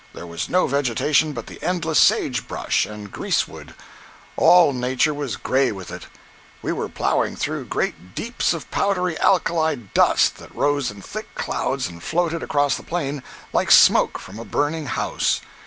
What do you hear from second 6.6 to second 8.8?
We were plowing through great deeps of